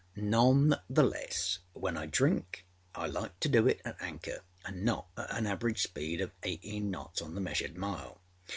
None 0.15 0.73
the 0.89 1.03
less, 1.03 1.59
when 1.73 1.95
I 1.95 2.07
drink 2.07 2.65
I 2.95 3.05
like 3.05 3.39
to 3.41 3.47
do 3.47 3.67
it 3.67 3.81
at 3.85 4.01
anchor 4.01 4.39
anâ 4.65 4.81
not 4.81 5.07
at 5.15 5.29
an 5.37 5.45
average 5.45 5.83
speed 5.83 6.21
of 6.21 6.31
eighteen 6.41 6.89
knots 6.89 7.21
on 7.21 7.35
the 7.35 7.39
measured 7.41 7.77
mile. 7.77 8.19